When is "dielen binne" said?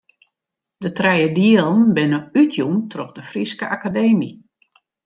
1.39-2.19